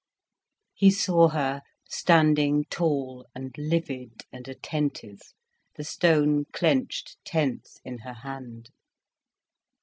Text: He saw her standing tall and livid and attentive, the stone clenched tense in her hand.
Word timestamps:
He 0.73 0.89
saw 0.89 1.27
her 1.27 1.61
standing 1.87 2.65
tall 2.71 3.27
and 3.35 3.55
livid 3.55 4.23
and 4.31 4.47
attentive, 4.47 5.21
the 5.75 5.83
stone 5.83 6.45
clenched 6.51 7.17
tense 7.23 7.79
in 7.85 7.99
her 7.99 8.13
hand. 8.15 8.71